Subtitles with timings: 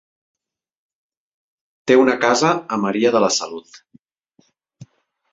[1.91, 3.77] Té una casa a Maria de la Salut.